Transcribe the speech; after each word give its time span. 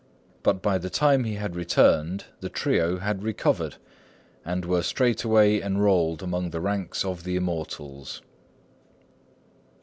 But 0.41 0.63
by 0.63 0.79
the 0.79 0.89
time 0.89 1.25
he 1.25 1.35
had 1.35 1.55
returned 1.55 2.25
the 2.39 2.49
trio 2.49 2.97
had 2.97 3.21
recovered, 3.21 3.75
and 4.43 4.65
were 4.65 4.81
straightway 4.81 5.61
enrolled 5.61 6.23
among 6.23 6.49
the 6.49 6.59
ranks 6.59 7.05
of 7.05 7.23
the 7.23 7.35
immortals. 7.35 8.23